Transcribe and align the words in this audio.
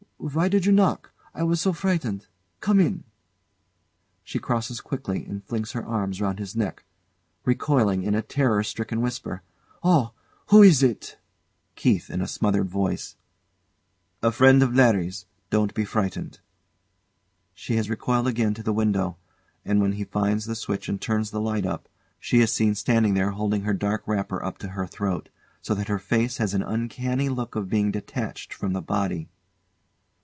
Why 0.23 0.49
did 0.49 0.67
you 0.67 0.71
knock? 0.71 1.11
I 1.33 1.41
was 1.41 1.59
so 1.59 1.73
frightened. 1.73 2.27
Come 2.59 2.79
in! 2.79 3.05
[She 4.23 4.37
crosses 4.37 4.79
quickly, 4.79 5.25
and 5.25 5.43
flings 5.43 5.71
her 5.71 5.83
arms 5.83 6.21
round 6.21 6.37
his 6.37 6.55
neck] 6.55 6.83
[Recoiling 7.43 8.03
in 8.03 8.13
a 8.13 8.21
terror 8.21 8.61
stricken 8.63 9.01
whisper] 9.01 9.41
Oh! 9.81 10.11
Who 10.49 10.61
is 10.61 10.83
it? 10.83 11.17
KEITH. 11.75 12.11
[In 12.11 12.21
a 12.21 12.27
smothered 12.27 12.69
voice] 12.69 13.15
A 14.21 14.31
friend 14.31 14.61
of 14.61 14.75
Larry's. 14.75 15.25
Don't 15.49 15.73
be 15.73 15.83
frightened. 15.85 16.39
She 17.55 17.77
has 17.77 17.89
recoiled 17.89 18.27
again 18.27 18.53
to 18.53 18.61
the 18.63 18.71
window; 18.73 19.17
and 19.65 19.81
when 19.81 19.93
he 19.93 20.03
finds 20.03 20.45
the 20.45 20.53
switch 20.55 20.87
and 20.87 21.01
turns 21.01 21.31
the 21.31 21.41
light 21.41 21.65
up, 21.65 21.89
she 22.19 22.41
is 22.41 22.53
seen 22.53 22.75
standing 22.75 23.15
there 23.15 23.31
holding 23.31 23.63
her 23.63 23.73
dark 23.73 24.07
wrapper 24.07 24.41
up 24.45 24.59
to 24.59 24.69
her 24.69 24.85
throat, 24.85 25.29
so 25.63 25.73
that 25.73 25.87
her 25.89 25.99
face 25.99 26.37
has 26.37 26.53
an 26.53 26.61
uncanny 26.61 27.27
look 27.27 27.55
of 27.55 27.67
being 27.69 27.89
detached 27.91 28.53
from 28.53 28.73
the 28.73 28.83
body. 28.83 29.27